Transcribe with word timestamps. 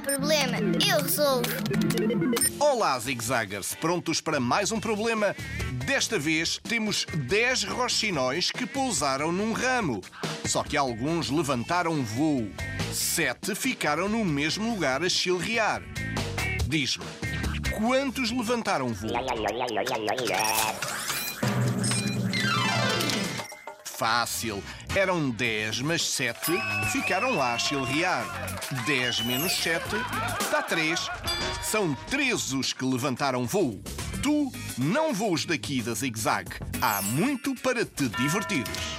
problema, 0.00 0.58
eu 0.86 1.02
resolvo. 1.02 1.48
Olá, 2.58 2.98
zigzaggers! 2.98 3.74
Prontos 3.74 4.20
para 4.20 4.38
mais 4.38 4.72
um 4.72 4.80
problema? 4.80 5.34
Desta 5.86 6.18
vez 6.18 6.60
temos 6.68 7.06
10 7.14 7.64
roxinóis 7.64 8.50
que 8.50 8.66
pousaram 8.66 9.32
num 9.32 9.52
ramo. 9.52 10.00
Só 10.44 10.62
que 10.62 10.76
alguns 10.76 11.30
levantaram 11.30 12.02
voo. 12.02 12.50
Sete 12.92 13.54
ficaram 13.54 14.08
no 14.08 14.24
mesmo 14.24 14.70
lugar 14.70 15.02
a 15.02 15.08
chilrear. 15.08 15.82
Diz-me, 16.66 17.04
quantos 17.78 18.30
levantaram 18.30 18.88
voo? 18.88 19.10
Fácil. 23.96 24.62
Eram 24.94 25.30
10, 25.30 25.80
mas 25.80 26.02
7 26.02 26.52
ficaram 26.92 27.34
lá 27.34 27.54
a 27.54 27.58
chilrear. 27.58 28.26
10 28.84 29.22
menos 29.22 29.52
7 29.56 29.84
dá 30.50 30.62
3. 30.62 31.10
São 31.62 31.94
13 32.10 32.56
os 32.56 32.72
que 32.74 32.84
levantaram 32.84 33.46
voo. 33.46 33.82
Tu 34.22 34.52
não 34.76 35.14
voos 35.14 35.46
daqui 35.46 35.80
da 35.80 35.94
zig-zag. 35.94 36.50
Há 36.82 37.00
muito 37.00 37.54
para 37.62 37.86
te 37.86 38.06
divertires. 38.08 38.96